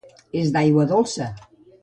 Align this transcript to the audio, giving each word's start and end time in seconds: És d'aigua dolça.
És 0.39 0.47
d'aigua 0.55 0.87
dolça. 0.93 1.29